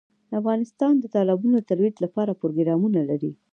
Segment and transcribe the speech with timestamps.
[0.39, 3.31] افغانستان د تالابونو د ترویج لپاره پروګرامونه لري.